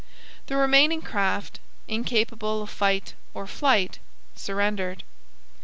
The 0.47 0.55
remaining 0.55 1.03
craft, 1.03 1.59
incapable 1.87 2.63
of 2.63 2.71
fight 2.71 3.13
or 3.35 3.45
flight, 3.45 3.99
surrendered. 4.33 5.03